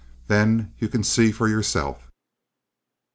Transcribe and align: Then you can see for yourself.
Then 0.25 0.73
you 0.79 0.87
can 0.89 1.03
see 1.03 1.31
for 1.31 1.47
yourself. 1.47 2.09